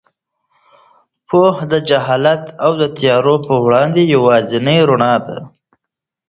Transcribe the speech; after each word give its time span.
پوهه 1.27 1.63
د 1.73 1.73
جهالت 1.89 2.43
او 2.65 2.71
تیارو 2.97 3.35
په 3.47 3.53
وړاندې 3.65 4.01
یوازینۍ 4.15 4.77
رڼا 4.89 5.13
ده. 5.25 5.37